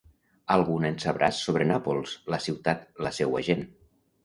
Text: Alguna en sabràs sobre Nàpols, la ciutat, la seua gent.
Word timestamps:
Alguna 0.53 0.89
en 0.93 0.97
sabràs 1.03 1.41
sobre 1.49 1.67
Nàpols, 1.73 2.15
la 2.37 2.41
ciutat, 2.49 2.91
la 3.09 3.15
seua 3.21 3.47
gent. 3.53 3.65